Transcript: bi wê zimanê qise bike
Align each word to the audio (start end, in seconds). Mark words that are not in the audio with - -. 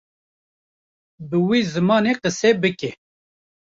bi 1.29 1.37
wê 1.47 1.59
zimanê 1.73 2.13
qise 2.21 2.49
bike 2.61 2.89